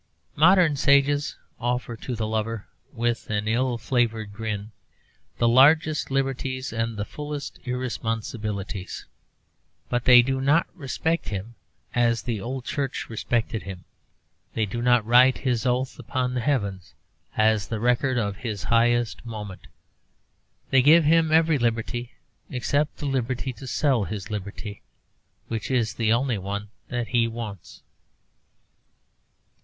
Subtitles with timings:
[0.35, 4.71] Modern sages offer to the lover, with an ill flavoured grin,
[5.37, 8.87] the largest liberties and the fullest irresponsibility;
[9.89, 11.53] but they do not respect him
[11.93, 13.83] as the old Church respected him;
[14.55, 16.95] they do not write his oath upon the heavens,
[17.37, 19.67] as the record of his highest moment.
[20.71, 22.13] They give him every liberty
[22.49, 24.81] except the liberty to sell his liberty,
[25.47, 27.83] which is the only one that he wants.